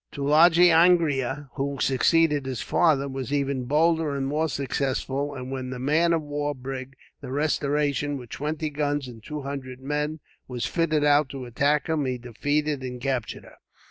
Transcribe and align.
Tulagi 0.11 0.69
Angria, 0.71 1.49
who 1.57 1.77
succeeded 1.79 2.47
his 2.47 2.63
father, 2.63 3.07
was 3.07 3.31
even 3.31 3.65
bolder 3.65 4.15
and 4.15 4.25
more 4.25 4.49
successful; 4.49 5.35
and 5.35 5.51
when 5.51 5.69
the 5.69 5.77
man 5.77 6.11
of 6.11 6.23
war 6.23 6.55
brig, 6.55 6.95
the 7.21 7.31
Restoration, 7.31 8.17
with 8.17 8.31
twenty 8.31 8.71
guns 8.71 9.07
and 9.07 9.21
two 9.23 9.43
hundred 9.43 9.79
men, 9.79 10.19
was 10.47 10.65
fitted 10.65 11.03
out 11.05 11.29
to 11.29 11.45
attack 11.45 11.85
him, 11.87 12.05
he 12.05 12.17
defeated 12.17 12.81
and 12.81 12.99
captured 12.99 13.43
her. 13.43 13.57